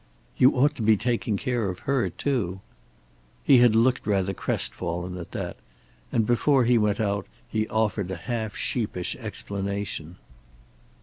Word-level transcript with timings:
"You 0.35 0.55
ought 0.55 0.73
to 0.77 0.81
be 0.81 0.97
taking 0.97 1.37
care 1.37 1.69
of 1.69 1.81
her, 1.81 2.09
too." 2.09 2.59
He 3.43 3.59
had 3.59 3.75
looked 3.75 4.07
rather 4.07 4.33
crestfallen 4.33 5.15
at 5.17 5.29
that, 5.33 5.57
and 6.11 6.25
before 6.25 6.63
he 6.65 6.79
went 6.79 6.99
out 6.99 7.27
he 7.47 7.67
offered 7.67 8.09
a 8.09 8.15
half 8.15 8.55
sheepish 8.55 9.15
explanation. 9.17 10.15